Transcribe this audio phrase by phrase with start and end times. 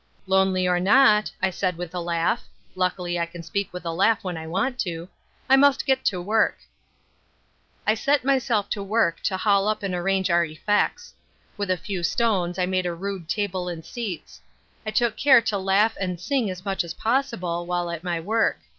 [0.25, 4.23] "Lonely or not," I said with a laugh (luckily I can speak with a laugh
[4.23, 5.07] when I want to),
[5.47, 6.57] "I must get to work."
[7.85, 11.13] I set myself to work to haul up and arrange our effects.
[11.55, 14.41] With a few stones I made a rude table and seats.
[14.87, 18.57] I took care to laugh and sing as much as possible while at my work.